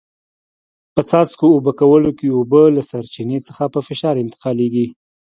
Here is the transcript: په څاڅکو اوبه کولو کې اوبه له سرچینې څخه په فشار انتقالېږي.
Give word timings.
په 0.93 1.01
څاڅکو 1.09 1.45
اوبه 1.53 1.71
کولو 1.81 2.11
کې 2.17 2.27
اوبه 2.31 2.61
له 2.75 2.81
سرچینې 2.89 3.39
څخه 3.47 3.63
په 3.73 3.79
فشار 3.87 4.15
انتقالېږي. 4.23 4.85